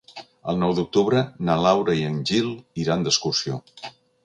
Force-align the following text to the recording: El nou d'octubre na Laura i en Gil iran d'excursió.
El 0.53 0.55
nou 0.61 0.71
d'octubre 0.79 1.21
na 1.51 1.59
Laura 1.65 1.95
i 2.01 2.03
en 2.09 2.19
Gil 2.31 2.51
iran 2.87 3.07
d'excursió. 3.07 3.63